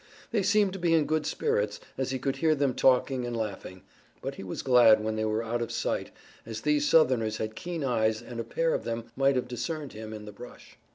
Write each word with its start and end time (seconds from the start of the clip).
They 0.31 0.41
seemed 0.41 0.73
to 0.73 0.79
be 0.79 0.95
in 0.95 1.05
good 1.05 1.27
spirits, 1.27 1.79
as 1.95 2.09
he 2.09 2.17
could 2.17 2.37
hear 2.37 2.55
them 2.55 2.73
talking 2.73 3.23
and 3.23 3.37
laughing, 3.37 3.83
but 4.19 4.33
he 4.33 4.43
was 4.43 4.63
glad 4.63 5.03
when 5.03 5.15
they 5.15 5.25
were 5.25 5.43
out 5.43 5.61
of 5.61 5.71
sight 5.71 6.09
as 6.43 6.61
these 6.61 6.89
Southerners 6.89 7.37
had 7.37 7.53
keen 7.55 7.83
eyes 7.83 8.19
and 8.19 8.39
a 8.39 8.43
pair 8.43 8.73
of 8.73 8.83
them 8.83 9.03
might 9.15 9.35
have 9.35 9.47
discerned 9.47 9.93
him 9.93 10.11
in 10.11 10.25
the 10.25 10.31
brush. 10.31 10.79